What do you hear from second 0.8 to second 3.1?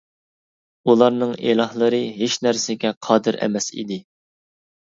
ئۇلارنىڭ ئىلاھلىرى ھېچ نەرسىگە